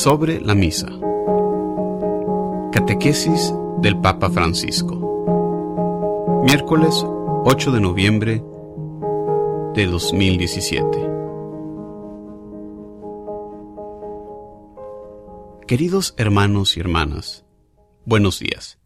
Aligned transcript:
sobre 0.00 0.40
la 0.40 0.54
misa. 0.54 0.88
Catequesis 2.72 3.52
del 3.82 4.00
Papa 4.00 4.30
Francisco. 4.30 4.96
Miércoles 6.42 7.04
8 7.44 7.70
de 7.70 7.80
noviembre 7.82 8.42
de 9.74 9.84
2017. 9.84 10.86
Queridos 15.66 16.14
hermanos 16.16 16.78
y 16.78 16.80
hermanas, 16.80 17.44
buenos 18.06 18.38
días. 18.38 18.78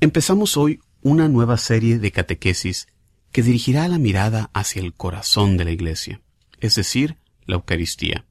Empezamos 0.00 0.56
hoy 0.56 0.80
una 1.02 1.28
nueva 1.28 1.58
serie 1.58 1.98
de 1.98 2.12
catequesis 2.12 2.88
que 3.30 3.42
dirigirá 3.42 3.86
la 3.88 3.98
mirada 3.98 4.48
hacia 4.54 4.80
el 4.80 4.94
corazón 4.94 5.58
de 5.58 5.66
la 5.66 5.70
Iglesia, 5.70 6.22
es 6.60 6.76
decir, 6.76 7.18
la 7.44 7.56
Eucaristía. 7.56 8.24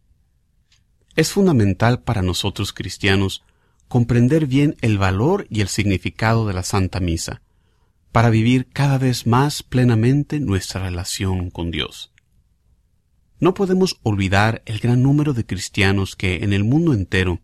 Es 1.18 1.32
fundamental 1.32 2.04
para 2.04 2.22
nosotros 2.22 2.74
cristianos 2.74 3.44
comprender 3.88 4.46
bien 4.46 4.78
el 4.82 5.00
valor 5.00 5.48
y 5.50 5.62
el 5.62 5.68
significado 5.68 6.46
de 6.46 6.54
la 6.54 6.62
Santa 6.62 7.00
Misa, 7.00 7.42
para 8.12 8.30
vivir 8.30 8.68
cada 8.72 9.00
vez 9.00 9.26
más 9.26 9.64
plenamente 9.64 10.40
nuestra 10.40 10.84
relación 10.84 11.50
con 11.50 11.72
Dios. 11.72 12.14
No 13.40 13.56
podemos 13.56 14.00
olvidar 14.04 14.62
el 14.68 14.78
gran 14.78 15.02
número 15.02 15.34
de 15.34 15.44
cristianos 15.44 16.16
que 16.16 16.44
en 16.44 16.54
el 16.54 16.64
mundo 16.64 16.94
entero, 16.94 17.42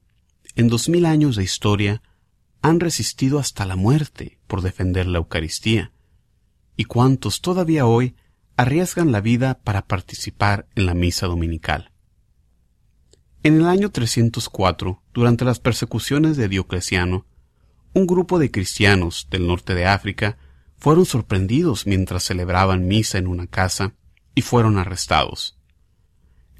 en 0.55 0.67
dos 0.67 0.87
mil 0.87 1.07
años 1.07 1.35
de 1.35 1.43
historia, 1.43 2.03
han 2.61 2.79
resistido 2.79 3.39
hasta 3.39 3.65
la 3.65 3.75
muerte 3.75 4.37
por 4.45 4.61
defender 4.61 5.07
la 5.07 5.17
Eucaristía, 5.17 5.91
y 6.77 6.83
cuántos 6.83 7.41
todavía 7.41 7.87
hoy 7.87 8.15
arriesgan 8.55 9.11
la 9.11 9.19
vida 9.19 9.59
para 9.63 9.87
participar 9.87 10.67
en 10.75 10.85
la 10.85 10.93
misa 10.93 11.25
dominical. 11.25 11.92
En 13.45 13.57
el 13.59 13.67
año 13.67 13.91
304, 13.91 15.03
durante 15.13 15.43
las 15.43 15.59
persecuciones 15.59 16.37
de 16.37 16.47
Diocleciano, 16.47 17.25
un 17.93 18.07
grupo 18.07 18.39
de 18.39 18.49
cristianos 18.49 19.27
del 19.29 19.47
norte 19.47 19.75
de 19.75 19.85
África 19.85 20.37
fueron 20.77 21.05
sorprendidos 21.05 21.85
mientras 21.85 22.23
celebraban 22.23 22.87
misa 22.87 23.17
en 23.17 23.27
una 23.27 23.47
casa 23.47 23.95
y 24.33 24.43
fueron 24.43 24.77
arrestados. 24.77 25.59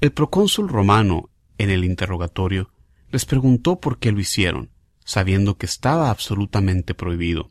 El 0.02 0.12
procónsul 0.12 0.68
romano, 0.68 1.30
en 1.56 1.70
el 1.70 1.86
interrogatorio, 1.86 2.70
les 3.10 3.24
preguntó 3.24 3.80
por 3.80 3.98
qué 3.98 4.12
lo 4.12 4.20
hicieron, 4.20 4.68
sabiendo 5.06 5.56
que 5.56 5.64
estaba 5.64 6.10
absolutamente 6.10 6.94
prohibido. 6.94 7.50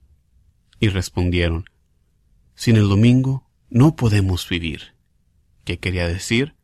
Y 0.80 0.90
respondieron, 0.90 1.66
Sin 2.54 2.76
el 2.76 2.88
domingo 2.88 3.50
no 3.72 3.96
podemos 3.96 4.48
vivir. 4.48 4.94
¿Qué 5.64 5.80
quería 5.80 6.08
decir? 6.08 6.56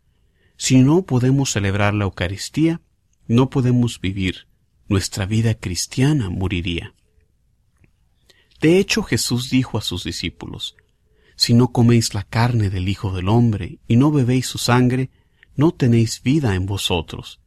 Si 0.62 0.80
no 0.80 1.04
podemos 1.04 1.52
celebrar 1.52 1.94
la 1.94 2.04
Eucaristía, 2.04 2.82
no 3.28 3.50
podemos 3.50 4.02
vivir. 4.02 4.48
Nuestra 4.90 5.26
vida 5.26 5.54
cristiana 5.56 6.30
moriría. 6.30 6.94
De 8.60 8.78
hecho, 8.78 9.02
Jesús 9.02 9.50
dijo 9.50 9.78
a 9.78 9.82
sus 9.82 10.04
discípulos, 10.04 10.76
Si 11.38 11.54
no 11.54 11.72
coméis 11.72 12.14
la 12.14 12.24
carne 12.24 12.70
del 12.70 12.90
Hijo 12.90 13.16
del 13.16 13.30
Hombre 13.30 13.80
y 13.88 13.96
no 13.96 14.12
bebéis 14.12 14.48
su 14.48 14.58
sangre, 14.58 15.12
no 15.56 15.72
tenéis 15.72 16.22
vida 16.24 16.54
en 16.56 16.66
vosotros. 16.66 17.40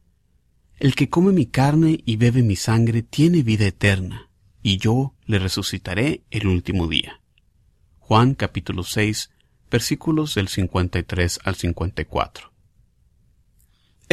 El 0.79 0.95
que 0.95 1.09
come 1.09 1.33
mi 1.33 1.45
carne 1.45 2.01
y 2.03 2.15
bebe 2.15 2.41
mi 2.41 2.55
sangre 2.55 3.03
tiene 3.03 3.43
vida 3.43 3.67
eterna, 3.67 4.31
y 4.63 4.77
yo 4.77 5.13
le 5.27 5.37
resucitaré 5.37 6.23
el 6.31 6.47
último 6.47 6.87
día. 6.87 7.21
Juan 7.99 8.33
capítulo 8.33 8.81
6, 8.81 9.29
versículos 9.69 10.33
del 10.33 10.47
53 10.47 11.41
al 11.43 11.55
54. 11.55 12.52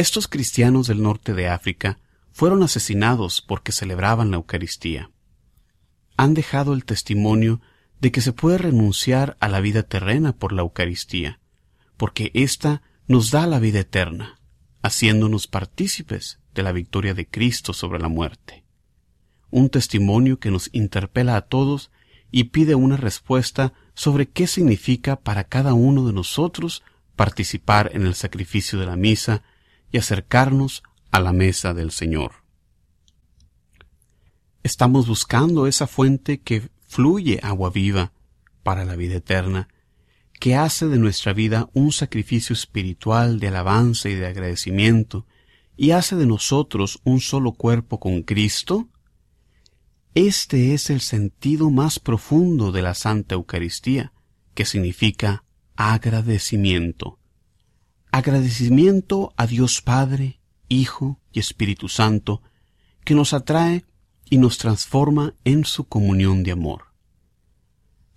Estos 0.01 0.27
cristianos 0.27 0.87
del 0.87 1.03
norte 1.03 1.35
de 1.35 1.47
África 1.47 1.99
fueron 2.31 2.63
asesinados 2.63 3.39
porque 3.39 3.71
celebraban 3.71 4.31
la 4.31 4.37
Eucaristía. 4.37 5.11
Han 6.17 6.33
dejado 6.33 6.73
el 6.73 6.85
testimonio 6.85 7.61
de 7.99 8.11
que 8.11 8.21
se 8.21 8.33
puede 8.33 8.57
renunciar 8.57 9.37
a 9.39 9.47
la 9.47 9.61
vida 9.61 9.83
terrena 9.83 10.35
por 10.35 10.53
la 10.53 10.63
Eucaristía, 10.63 11.39
porque 11.97 12.31
ésta 12.33 12.81
nos 13.07 13.29
da 13.29 13.45
la 13.45 13.59
vida 13.59 13.81
eterna, 13.81 14.39
haciéndonos 14.81 15.45
partícipes 15.45 16.39
de 16.55 16.63
la 16.63 16.71
victoria 16.71 17.13
de 17.13 17.27
Cristo 17.27 17.71
sobre 17.71 17.99
la 17.99 18.07
muerte. 18.07 18.63
Un 19.51 19.69
testimonio 19.69 20.39
que 20.39 20.49
nos 20.49 20.71
interpela 20.73 21.35
a 21.35 21.41
todos 21.41 21.91
y 22.31 22.45
pide 22.45 22.73
una 22.73 22.97
respuesta 22.97 23.73
sobre 23.93 24.27
qué 24.29 24.47
significa 24.47 25.17
para 25.17 25.43
cada 25.43 25.75
uno 25.75 26.07
de 26.07 26.13
nosotros 26.13 26.81
participar 27.15 27.91
en 27.93 28.07
el 28.07 28.15
sacrificio 28.15 28.79
de 28.79 28.87
la 28.87 28.95
misa 28.95 29.43
y 29.91 29.97
acercarnos 29.97 30.83
a 31.11 31.19
la 31.19 31.33
mesa 31.33 31.73
del 31.73 31.91
Señor. 31.91 32.31
Estamos 34.63 35.07
buscando 35.07 35.67
esa 35.67 35.87
fuente 35.87 36.39
que 36.39 36.69
fluye 36.87 37.39
agua 37.41 37.69
viva 37.69 38.13
para 38.63 38.85
la 38.85 38.95
vida 38.95 39.15
eterna, 39.15 39.67
que 40.39 40.55
hace 40.55 40.87
de 40.87 40.97
nuestra 40.97 41.33
vida 41.33 41.69
un 41.73 41.91
sacrificio 41.91 42.53
espiritual 42.53 43.39
de 43.39 43.49
alabanza 43.49 44.09
y 44.09 44.15
de 44.15 44.27
agradecimiento, 44.27 45.25
y 45.75 45.91
hace 45.91 46.15
de 46.15 46.27
nosotros 46.27 46.99
un 47.03 47.19
solo 47.19 47.53
cuerpo 47.53 47.99
con 47.99 48.21
Cristo? 48.21 48.87
Este 50.13 50.73
es 50.73 50.89
el 50.89 51.01
sentido 51.01 51.71
más 51.71 51.99
profundo 51.99 52.71
de 52.71 52.81
la 52.81 52.93
Santa 52.93 53.35
Eucaristía, 53.35 54.13
que 54.53 54.65
significa 54.65 55.43
agradecimiento 55.75 57.20
agradecimiento 58.11 59.33
a 59.37 59.47
Dios 59.47 59.81
Padre, 59.81 60.39
Hijo 60.67 61.19
y 61.31 61.39
Espíritu 61.39 61.89
Santo, 61.89 62.41
que 63.03 63.15
nos 63.15 63.33
atrae 63.33 63.85
y 64.29 64.37
nos 64.37 64.57
transforma 64.57 65.33
en 65.43 65.65
su 65.65 65.85
comunión 65.85 66.43
de 66.43 66.51
amor. 66.51 66.85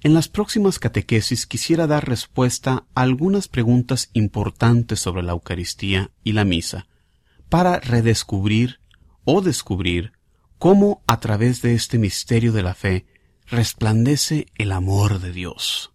En 0.03 0.12
las 0.12 0.28
próximas 0.28 0.78
catequesis 0.78 1.47
quisiera 1.47 1.87
dar 1.87 2.06
respuesta 2.06 2.87
a 2.94 3.03
algunas 3.03 3.49
preguntas 3.49 4.10
importantes 4.12 5.00
sobre 5.00 5.22
la 5.22 5.32
Eucaristía 5.32 6.11
y 6.22 6.32
la 6.32 6.44
misa, 6.44 6.87
para 7.49 7.81
redescubrir 7.81 8.81
o 9.25 9.41
descubrir 9.41 10.12
cómo 10.59 11.03
a 11.06 11.21
través 11.21 11.62
de 11.62 11.75
este 11.75 11.99
misterio 11.99 12.53
de 12.53 12.62
la 12.62 12.75
fe 12.75 13.06
resplandece 13.47 14.47
el 14.56 14.72
amor 14.72 15.21
de 15.21 15.32
Dios. 15.32 15.93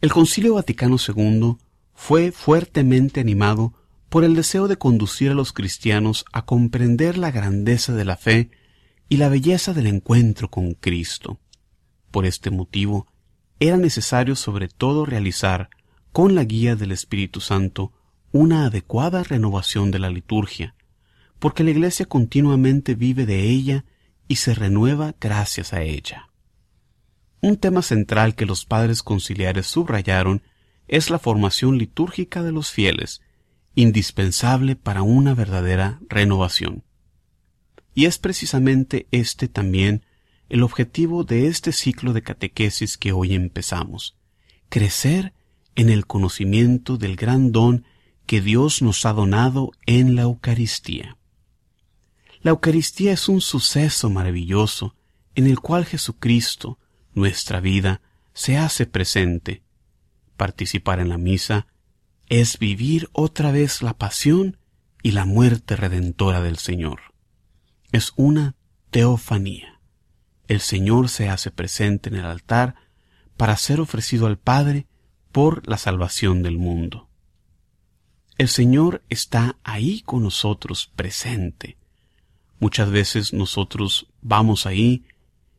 El 0.00 0.12
Concilio 0.12 0.54
Vaticano 0.54 0.96
II 0.96 1.56
fue 2.02 2.32
fuertemente 2.32 3.20
animado 3.20 3.74
por 4.08 4.24
el 4.24 4.34
deseo 4.34 4.68
de 4.68 4.78
conducir 4.78 5.32
a 5.32 5.34
los 5.34 5.52
cristianos 5.52 6.24
a 6.32 6.46
comprender 6.46 7.18
la 7.18 7.30
grandeza 7.30 7.92
de 7.92 8.06
la 8.06 8.16
fe 8.16 8.50
y 9.10 9.18
la 9.18 9.28
belleza 9.28 9.74
del 9.74 9.86
encuentro 9.86 10.50
con 10.50 10.72
Cristo. 10.72 11.40
Por 12.10 12.24
este 12.24 12.50
motivo, 12.50 13.06
era 13.60 13.76
necesario 13.76 14.34
sobre 14.34 14.68
todo 14.68 15.04
realizar, 15.04 15.68
con 16.10 16.34
la 16.34 16.42
guía 16.44 16.74
del 16.74 16.92
Espíritu 16.92 17.42
Santo, 17.42 17.92
una 18.32 18.64
adecuada 18.64 19.22
renovación 19.22 19.90
de 19.90 19.98
la 19.98 20.08
liturgia, 20.08 20.74
porque 21.38 21.64
la 21.64 21.70
Iglesia 21.70 22.06
continuamente 22.06 22.94
vive 22.94 23.26
de 23.26 23.42
ella 23.42 23.84
y 24.26 24.36
se 24.36 24.54
renueva 24.54 25.14
gracias 25.20 25.74
a 25.74 25.82
ella. 25.82 26.30
Un 27.42 27.58
tema 27.58 27.82
central 27.82 28.34
que 28.34 28.46
los 28.46 28.64
padres 28.64 29.02
conciliares 29.02 29.66
subrayaron 29.66 30.42
es 30.90 31.08
la 31.08 31.20
formación 31.20 31.78
litúrgica 31.78 32.42
de 32.42 32.50
los 32.50 32.72
fieles, 32.72 33.22
indispensable 33.76 34.74
para 34.74 35.02
una 35.02 35.34
verdadera 35.34 36.00
renovación. 36.08 36.82
Y 37.94 38.06
es 38.06 38.18
precisamente 38.18 39.06
este 39.12 39.46
también 39.46 40.04
el 40.48 40.64
objetivo 40.64 41.22
de 41.22 41.46
este 41.46 41.70
ciclo 41.70 42.12
de 42.12 42.22
catequesis 42.22 42.98
que 42.98 43.12
hoy 43.12 43.34
empezamos, 43.34 44.16
crecer 44.68 45.32
en 45.76 45.90
el 45.90 46.08
conocimiento 46.08 46.96
del 46.96 47.14
gran 47.14 47.52
don 47.52 47.84
que 48.26 48.40
Dios 48.40 48.82
nos 48.82 49.06
ha 49.06 49.12
donado 49.12 49.70
en 49.86 50.16
la 50.16 50.22
Eucaristía. 50.22 51.16
La 52.42 52.50
Eucaristía 52.50 53.12
es 53.12 53.28
un 53.28 53.40
suceso 53.40 54.10
maravilloso 54.10 54.96
en 55.36 55.46
el 55.46 55.60
cual 55.60 55.84
Jesucristo, 55.86 56.80
nuestra 57.14 57.60
vida, 57.60 58.00
se 58.34 58.56
hace 58.56 58.86
presente 58.86 59.62
Participar 60.40 61.00
en 61.00 61.10
la 61.10 61.18
misa 61.18 61.66
es 62.30 62.58
vivir 62.58 63.10
otra 63.12 63.52
vez 63.52 63.82
la 63.82 63.98
pasión 63.98 64.56
y 65.02 65.10
la 65.10 65.26
muerte 65.26 65.76
redentora 65.76 66.40
del 66.40 66.56
Señor. 66.56 67.12
Es 67.92 68.14
una 68.16 68.54
teofanía. 68.90 69.82
El 70.48 70.60
Señor 70.60 71.10
se 71.10 71.28
hace 71.28 71.50
presente 71.50 72.08
en 72.08 72.14
el 72.14 72.24
altar 72.24 72.76
para 73.36 73.54
ser 73.58 73.80
ofrecido 73.80 74.26
al 74.26 74.38
Padre 74.38 74.86
por 75.30 75.68
la 75.68 75.76
salvación 75.76 76.42
del 76.42 76.56
mundo. 76.56 77.10
El 78.38 78.48
Señor 78.48 79.02
está 79.10 79.58
ahí 79.62 80.00
con 80.00 80.22
nosotros 80.22 80.90
presente. 80.96 81.76
Muchas 82.60 82.90
veces 82.90 83.34
nosotros 83.34 84.06
vamos 84.22 84.64
ahí, 84.64 85.04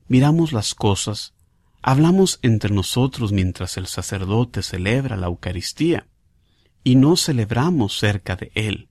miramos 0.07 0.54
las 0.54 0.74
cosas, 0.74 1.36
Hablamos 1.81 2.39
entre 2.42 2.74
nosotros 2.74 3.31
mientras 3.31 3.78
el 3.78 3.88
sacerdote 3.88 4.62
celebra 4.62 5.18
la 5.18 5.28
Eucaristía 5.28 6.07
y 6.83 6.95
no 6.95 7.18
celebramos 7.18 7.98
cerca 7.98 8.36
de 8.36 8.51
Él, 8.56 8.89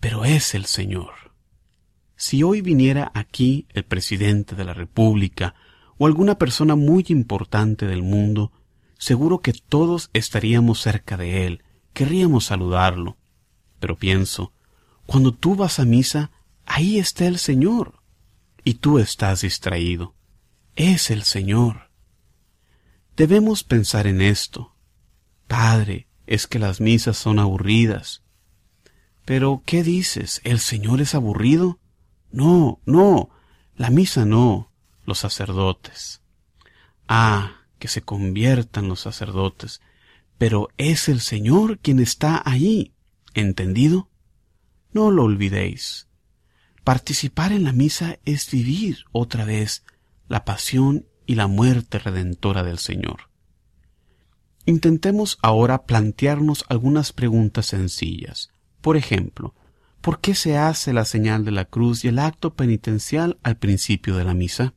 pero 0.00 0.24
es 0.24 0.54
el 0.54 0.66
Señor, 0.66 1.28
si 2.20 2.42
hoy 2.42 2.62
viniera 2.62 3.12
aquí 3.14 3.68
el 3.74 3.84
presidente 3.84 4.56
de 4.56 4.64
la 4.64 4.74
República 4.74 5.54
o 5.98 6.06
alguna 6.06 6.36
persona 6.36 6.74
muy 6.74 7.06
importante 7.10 7.86
del 7.86 8.02
mundo, 8.02 8.50
seguro 8.98 9.38
que 9.38 9.52
todos 9.52 10.10
estaríamos 10.12 10.80
cerca 10.80 11.16
de 11.16 11.46
él, 11.46 11.62
querríamos 11.92 12.46
saludarlo. 12.46 13.16
Pero 13.78 13.96
pienso, 13.96 14.52
cuando 15.06 15.32
tú 15.32 15.54
vas 15.54 15.78
a 15.78 15.84
misa, 15.84 16.32
ahí 16.66 16.98
está 16.98 17.24
el 17.26 17.38
Señor, 17.38 18.02
y 18.64 18.74
tú 18.74 18.98
estás 18.98 19.42
distraído. 19.42 20.16
Es 20.74 21.12
el 21.12 21.22
Señor. 21.22 21.87
Debemos 23.18 23.64
pensar 23.64 24.06
en 24.06 24.20
esto. 24.20 24.76
Padre, 25.48 26.06
es 26.28 26.46
que 26.46 26.60
las 26.60 26.80
misas 26.80 27.16
son 27.16 27.40
aburridas. 27.40 28.22
Pero, 29.24 29.64
¿qué 29.66 29.82
dices? 29.82 30.40
¿El 30.44 30.60
Señor 30.60 31.00
es 31.00 31.16
aburrido? 31.16 31.80
No, 32.30 32.80
no, 32.86 33.30
la 33.74 33.90
misa 33.90 34.24
no, 34.24 34.72
los 35.04 35.18
sacerdotes. 35.18 36.22
Ah, 37.08 37.62
que 37.80 37.88
se 37.88 38.02
conviertan 38.02 38.86
los 38.86 39.00
sacerdotes, 39.00 39.80
pero 40.38 40.68
es 40.78 41.08
el 41.08 41.20
Señor 41.20 41.80
quien 41.80 41.98
está 41.98 42.40
allí. 42.48 42.94
¿Entendido? 43.34 44.10
No 44.92 45.10
lo 45.10 45.24
olvidéis. 45.24 46.06
Participar 46.84 47.50
en 47.50 47.64
la 47.64 47.72
misa 47.72 48.20
es 48.24 48.48
vivir 48.48 49.06
otra 49.10 49.44
vez 49.44 49.84
la 50.28 50.44
pasión 50.44 51.08
y 51.28 51.34
la 51.34 51.46
muerte 51.46 51.98
redentora 51.98 52.64
del 52.64 52.78
Señor. 52.78 53.28
Intentemos 54.64 55.38
ahora 55.42 55.84
plantearnos 55.84 56.64
algunas 56.70 57.12
preguntas 57.12 57.66
sencillas. 57.66 58.48
Por 58.80 58.96
ejemplo, 58.96 59.54
¿por 60.00 60.20
qué 60.20 60.34
se 60.34 60.56
hace 60.56 60.94
la 60.94 61.04
señal 61.04 61.44
de 61.44 61.50
la 61.50 61.66
cruz 61.66 62.02
y 62.02 62.08
el 62.08 62.18
acto 62.18 62.54
penitencial 62.54 63.38
al 63.42 63.58
principio 63.58 64.16
de 64.16 64.24
la 64.24 64.32
misa? 64.32 64.72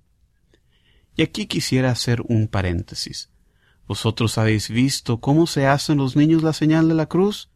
Y 1.15 1.21
aquí 1.21 1.45
quisiera 1.45 1.89
hacer 1.89 2.21
un 2.27 2.50
paréntesis. 2.50 3.30
¿Vosotros 3.88 4.38
habéis 4.38 4.69
visto 4.69 5.21
cómo 5.21 5.48
se 5.48 5.68
hacen 5.68 6.00
los 6.00 6.18
niños 6.18 6.44
la 6.44 6.51
señal 6.51 6.89
de 6.89 6.95
la 6.95 7.06
cruz? 7.06 7.50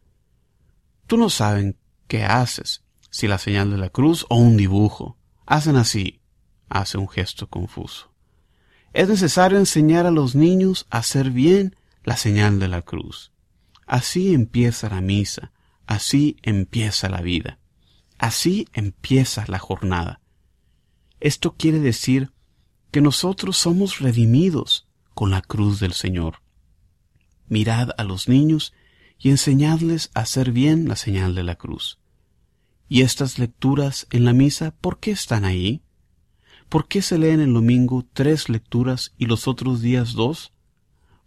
Tú 1.06 1.18
no 1.18 1.28
saben 1.28 1.76
qué 2.08 2.24
haces, 2.24 2.82
si 3.10 3.28
la 3.28 3.36
señal 3.36 3.70
de 3.70 3.76
la 3.76 3.90
cruz 3.90 4.24
o 4.30 4.36
un 4.36 4.56
dibujo. 4.56 5.18
Hacen 5.44 5.76
así. 5.76 6.22
Hace 6.70 6.96
un 6.96 7.08
gesto 7.08 7.46
confuso. 7.46 8.15
Es 8.96 9.10
necesario 9.10 9.58
enseñar 9.58 10.06
a 10.06 10.10
los 10.10 10.34
niños 10.34 10.86
a 10.88 11.00
hacer 11.00 11.30
bien 11.30 11.76
la 12.02 12.16
señal 12.16 12.58
de 12.58 12.66
la 12.66 12.80
cruz. 12.80 13.30
Así 13.86 14.32
empieza 14.32 14.88
la 14.88 15.02
misa, 15.02 15.52
así 15.86 16.38
empieza 16.40 17.10
la 17.10 17.20
vida, 17.20 17.58
así 18.16 18.68
empieza 18.72 19.44
la 19.48 19.58
jornada. 19.58 20.22
Esto 21.20 21.56
quiere 21.58 21.78
decir 21.78 22.32
que 22.90 23.02
nosotros 23.02 23.58
somos 23.58 23.98
redimidos 23.98 24.88
con 25.12 25.30
la 25.30 25.42
cruz 25.42 25.78
del 25.78 25.92
Señor. 25.92 26.40
Mirad 27.48 27.90
a 27.98 28.02
los 28.02 28.28
niños 28.28 28.72
y 29.18 29.28
enseñadles 29.28 30.10
a 30.14 30.20
hacer 30.20 30.52
bien 30.52 30.88
la 30.88 30.96
señal 30.96 31.34
de 31.34 31.42
la 31.42 31.56
cruz. 31.56 31.98
¿Y 32.88 33.02
estas 33.02 33.38
lecturas 33.38 34.06
en 34.10 34.24
la 34.24 34.32
misa 34.32 34.74
por 34.80 35.00
qué 35.00 35.10
están 35.10 35.44
ahí? 35.44 35.82
¿Por 36.68 36.88
qué 36.88 37.00
se 37.00 37.16
leen 37.16 37.40
el 37.40 37.54
domingo 37.54 38.04
tres 38.12 38.48
lecturas 38.48 39.12
y 39.18 39.26
los 39.26 39.46
otros 39.46 39.80
días 39.82 40.14
dos? 40.14 40.52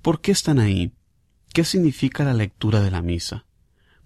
¿Por 0.02 0.20
qué 0.20 0.32
están 0.32 0.60
ahí? 0.60 0.92
¿Qué 1.54 1.64
significa 1.64 2.26
la 2.26 2.34
lectura 2.34 2.82
de 2.82 2.92
la 2.92 3.02
misa? 3.02 3.46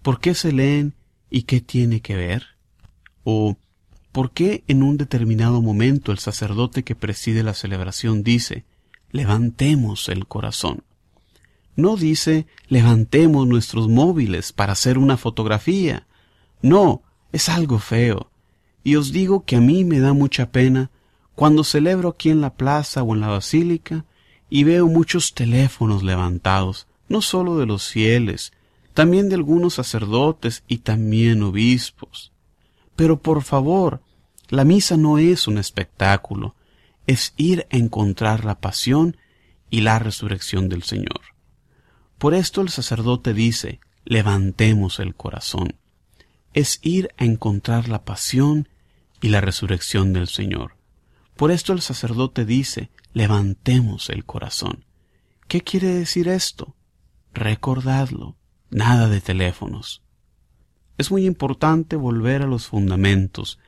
¿Por 0.02 0.20
qué 0.20 0.34
se 0.34 0.52
leen 0.52 0.94
y 1.30 1.42
qué 1.42 1.60
tiene 1.60 2.00
que 2.00 2.14
ver? 2.14 2.46
¿O 3.24 3.56
por 4.12 4.30
qué 4.30 4.62
en 4.68 4.84
un 4.84 4.96
determinado 4.96 5.60
momento 5.60 6.12
el 6.12 6.18
sacerdote 6.18 6.84
que 6.84 6.94
preside 6.94 7.42
la 7.42 7.54
celebración 7.54 8.22
dice, 8.22 8.64
levantemos 9.10 10.08
el 10.08 10.26
corazón? 10.26 10.84
No 11.74 11.96
dice 11.96 12.46
levantemos 12.68 13.48
nuestros 13.48 13.88
móviles 13.88 14.52
para 14.52 14.74
hacer 14.74 14.98
una 14.98 15.16
fotografía. 15.16 16.06
No, 16.62 17.02
es 17.32 17.48
algo 17.48 17.80
feo. 17.80 18.30
Y 18.84 18.96
os 18.96 19.10
digo 19.10 19.44
que 19.44 19.56
a 19.56 19.60
mí 19.60 19.84
me 19.84 19.98
da 19.98 20.12
mucha 20.12 20.52
pena 20.52 20.90
cuando 21.34 21.64
celebro 21.64 22.10
aquí 22.10 22.30
en 22.30 22.40
la 22.40 22.54
plaza 22.54 23.02
o 23.02 23.14
en 23.14 23.20
la 23.20 23.28
basílica 23.28 24.04
y 24.48 24.64
veo 24.64 24.86
muchos 24.86 25.34
teléfonos 25.34 26.02
levantados, 26.02 26.86
no 27.08 27.22
solo 27.22 27.58
de 27.58 27.66
los 27.66 27.88
fieles, 27.88 28.52
también 28.92 29.28
de 29.28 29.34
algunos 29.34 29.74
sacerdotes 29.74 30.62
y 30.68 30.78
también 30.78 31.42
obispos. 31.42 32.32
Pero 32.94 33.20
por 33.20 33.42
favor, 33.42 34.00
la 34.48 34.64
misa 34.64 34.96
no 34.96 35.18
es 35.18 35.48
un 35.48 35.58
espectáculo, 35.58 36.54
es 37.06 37.34
ir 37.36 37.66
a 37.70 37.76
encontrar 37.76 38.44
la 38.44 38.60
pasión 38.60 39.16
y 39.70 39.80
la 39.80 39.98
resurrección 39.98 40.68
del 40.68 40.84
Señor. 40.84 41.20
Por 42.18 42.34
esto 42.34 42.60
el 42.60 42.68
sacerdote 42.68 43.34
dice, 43.34 43.80
levantemos 44.04 45.00
el 45.00 45.14
corazón. 45.14 45.74
Es 46.52 46.78
ir 46.82 47.10
a 47.16 47.24
encontrar 47.24 47.88
la 47.88 48.04
pasión 48.04 48.68
y 49.20 49.30
la 49.30 49.40
resurrección 49.40 50.12
del 50.12 50.28
Señor. 50.28 50.76
Por 51.36 51.50
esto 51.50 51.72
el 51.72 51.80
sacerdote 51.80 52.44
dice, 52.44 52.90
levantemos 53.12 54.08
el 54.10 54.24
corazón. 54.24 54.84
¿Qué 55.48 55.62
quiere 55.62 55.88
decir 55.88 56.28
esto? 56.28 56.76
Recordadlo, 57.32 58.36
nada 58.70 59.08
de 59.08 59.20
teléfonos. 59.20 60.02
Es 60.96 61.10
muy 61.10 61.26
importante 61.26 61.96
volver 61.96 62.42
a 62.42 62.46
los 62.46 62.68
fundamentos, 62.68 63.58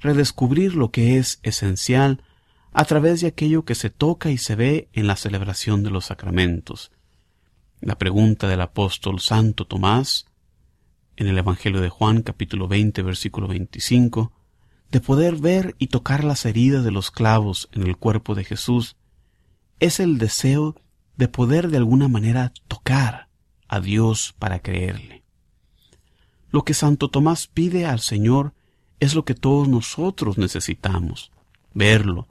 redescubrir 0.00 0.74
lo 0.74 0.90
que 0.90 1.18
es 1.18 1.38
esencial 1.42 2.24
a 2.72 2.84
través 2.84 3.20
de 3.20 3.28
aquello 3.28 3.64
que 3.64 3.74
se 3.74 3.90
toca 3.90 4.30
y 4.30 4.38
se 4.38 4.56
ve 4.56 4.88
en 4.92 5.06
la 5.06 5.16
celebración 5.16 5.82
de 5.84 5.90
los 5.90 6.06
sacramentos, 6.06 6.90
la 7.80 7.98
pregunta 7.98 8.48
del 8.48 8.60
apóstol 8.60 9.20
Santo 9.20 9.66
Tomás, 9.66 10.26
en 11.16 11.26
el 11.26 11.38
Evangelio 11.38 11.80
de 11.80 11.88
Juan 11.88 12.22
capítulo 12.22 12.68
20 12.68 13.02
versículo 13.02 13.46
25, 13.46 14.32
de 14.92 15.00
poder 15.00 15.36
ver 15.36 15.74
y 15.78 15.86
tocar 15.86 16.22
las 16.22 16.44
heridas 16.44 16.84
de 16.84 16.90
los 16.90 17.10
clavos 17.10 17.70
en 17.72 17.84
el 17.84 17.96
cuerpo 17.96 18.34
de 18.34 18.44
Jesús, 18.44 18.96
es 19.80 20.00
el 20.00 20.18
deseo 20.18 20.76
de 21.16 21.28
poder 21.28 21.68
de 21.68 21.78
alguna 21.78 22.08
manera 22.08 22.52
tocar 22.68 23.28
a 23.68 23.80
Dios 23.80 24.34
para 24.38 24.58
creerle. 24.58 25.24
Lo 26.50 26.66
que 26.66 26.74
Santo 26.74 27.08
Tomás 27.08 27.46
pide 27.46 27.86
al 27.86 28.00
Señor 28.00 28.52
es 29.00 29.14
lo 29.14 29.24
que 29.24 29.34
todos 29.34 29.66
nosotros 29.66 30.36
necesitamos, 30.36 31.32
verlo, 31.72 32.28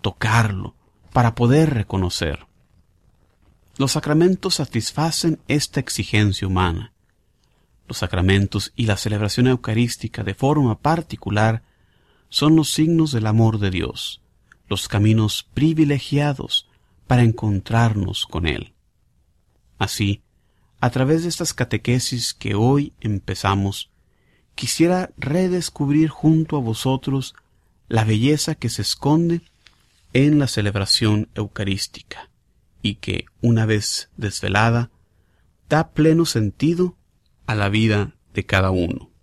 tocarlo, 0.00 0.76
para 1.12 1.34
poder 1.34 1.74
reconocer. 1.74 2.46
Los 3.76 3.92
sacramentos 3.92 4.54
satisfacen 4.54 5.40
esta 5.48 5.80
exigencia 5.80 6.46
humana. 6.46 6.92
Los 7.88 7.98
sacramentos 7.98 8.72
y 8.76 8.86
la 8.86 8.96
celebración 8.96 9.48
eucarística 9.48 10.22
de 10.22 10.34
forma 10.34 10.78
particular 10.78 11.64
son 12.34 12.56
los 12.56 12.72
signos 12.72 13.12
del 13.12 13.28
amor 13.28 13.60
de 13.60 13.70
Dios, 13.70 14.20
los 14.68 14.88
caminos 14.88 15.48
privilegiados 15.54 16.68
para 17.06 17.22
encontrarnos 17.22 18.26
con 18.26 18.48
Él. 18.48 18.74
Así, 19.78 20.20
a 20.80 20.90
través 20.90 21.22
de 21.22 21.28
estas 21.28 21.54
catequesis 21.54 22.34
que 22.34 22.56
hoy 22.56 22.92
empezamos, 22.98 23.92
quisiera 24.56 25.12
redescubrir 25.16 26.08
junto 26.08 26.56
a 26.56 26.60
vosotros 26.60 27.36
la 27.86 28.02
belleza 28.02 28.56
que 28.56 28.68
se 28.68 28.82
esconde 28.82 29.42
en 30.12 30.40
la 30.40 30.48
celebración 30.48 31.28
eucarística 31.36 32.30
y 32.82 32.96
que, 32.96 33.26
una 33.42 33.64
vez 33.64 34.10
desvelada, 34.16 34.90
da 35.68 35.92
pleno 35.92 36.26
sentido 36.26 36.96
a 37.46 37.54
la 37.54 37.68
vida 37.68 38.16
de 38.32 38.44
cada 38.44 38.72
uno. 38.72 39.13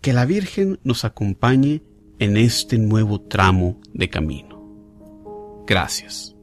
Que 0.00 0.12
la 0.12 0.24
Virgen 0.24 0.78
nos 0.82 1.04
acompañe 1.04 1.82
en 2.18 2.36
este 2.36 2.78
nuevo 2.78 3.20
tramo 3.20 3.78
de 3.92 4.08
camino. 4.08 4.64
Gracias. 5.66 6.34